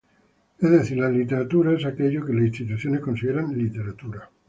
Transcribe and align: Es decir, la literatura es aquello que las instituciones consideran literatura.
Es 0.59 0.67
decir, 0.71 0.97
la 0.97 1.11
literatura 1.11 1.73
es 1.73 1.85
aquello 1.85 2.25
que 2.25 2.33
las 2.33 2.47
instituciones 2.47 3.01
consideran 3.01 3.55
literatura. 3.55 4.31